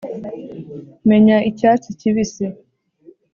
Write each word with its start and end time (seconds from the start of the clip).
menya 1.09 1.37
icyatsi 1.49 1.89
kibisi, 1.99 2.45